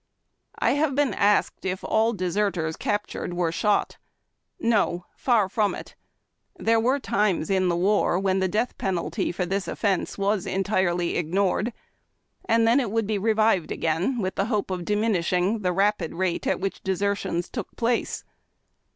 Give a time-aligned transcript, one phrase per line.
[0.57, 3.97] I have been asked if all deserters captured were shot.
[4.59, 5.93] No; far from it.
[6.57, 11.17] There were times in the war when the death penalty for this offence was entirely
[11.17, 11.71] ignored,
[12.45, 16.47] and then it would be revived again with the hope of diminishing the rapid rate
[16.47, 18.23] at which desertions took place.